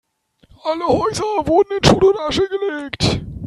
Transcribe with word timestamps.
Alle 0.63 0.87
Häuser 0.87 1.25
wurden 1.45 1.77
in 1.77 1.83
Schutt 1.83 2.03
und 2.03 2.17
Asche 2.17 2.47
gelegt. 2.49 3.19